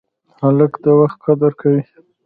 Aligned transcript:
هلک 0.41 0.73
د 0.83 0.85
وخت 0.99 1.19
قدر 1.25 1.51
کوي. 1.61 1.81